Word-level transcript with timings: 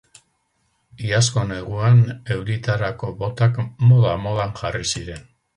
Iazko 1.09 1.43
neguan 1.51 2.01
euritarako 2.37 3.13
botak 3.23 3.63
moda-modan 3.91 4.57
jarri 4.65 4.87
ziren. 4.99 5.27